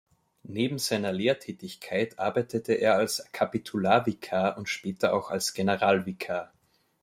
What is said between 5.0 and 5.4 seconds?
auch